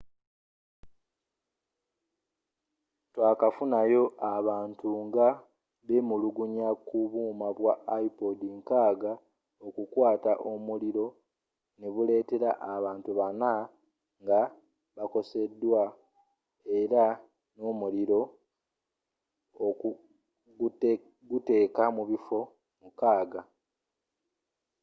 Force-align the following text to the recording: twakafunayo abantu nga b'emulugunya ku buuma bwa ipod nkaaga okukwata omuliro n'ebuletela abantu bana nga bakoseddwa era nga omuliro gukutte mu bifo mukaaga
twakafunayo 3.13 4.03
abantu 4.35 4.89
nga 5.05 5.27
b'emulugunya 5.85 6.67
ku 6.87 6.99
buuma 7.11 7.47
bwa 7.57 7.73
ipod 8.05 8.39
nkaaga 8.57 9.11
okukwata 9.67 10.31
omuliro 10.51 11.05
n'ebuletela 11.77 12.49
abantu 12.73 13.09
bana 13.19 13.51
nga 14.23 14.41
bakoseddwa 14.95 15.81
era 16.79 17.05
nga 17.53 17.65
omuliro 17.73 18.19
gukutte 21.25 21.63
mu 21.97 22.03
bifo 22.11 22.39
mukaaga 22.81 23.41